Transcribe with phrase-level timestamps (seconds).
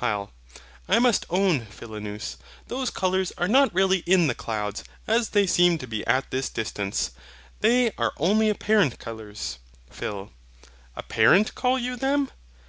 [0.00, 0.30] HYL.
[0.88, 2.36] I must own, Philonous,
[2.68, 6.48] those colours are not really in the clouds as they seem to be at this
[6.48, 7.10] distance.
[7.58, 9.58] They are only apparent colours.
[9.90, 10.30] PHIL.
[10.96, 12.30] APPARENT call you them?